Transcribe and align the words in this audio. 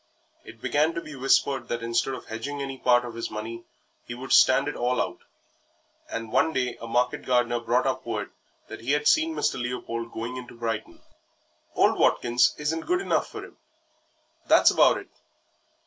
It 0.43 0.63
began 0.63 0.95
to 0.95 1.01
be 1.01 1.15
whispered 1.15 1.67
that 1.67 1.83
instead 1.83 2.15
of 2.15 2.25
hedging 2.25 2.59
any 2.59 2.79
part 2.79 3.05
of 3.05 3.13
his 3.13 3.29
money 3.29 3.65
he 4.03 4.15
would 4.15 4.31
stand 4.33 4.67
it 4.67 4.75
all 4.75 4.99
out, 4.99 5.19
and 6.09 6.31
one 6.31 6.53
day 6.53 6.75
a 6.81 6.87
market 6.87 7.23
gardener 7.23 7.59
brought 7.59 7.85
up 7.85 8.03
word 8.03 8.31
that 8.67 8.81
he 8.81 8.93
had 8.93 9.07
seen 9.07 9.35
Mr. 9.35 9.61
Leopold 9.61 10.11
going 10.11 10.37
into 10.37 10.57
Brighton. 10.57 11.03
"Old 11.75 11.99
Watkins 11.99 12.55
isn't 12.57 12.87
good 12.87 12.99
enough 12.99 13.27
for 13.29 13.45
him, 13.45 13.57
that's 14.47 14.71
about 14.71 14.97
it. 14.97 15.09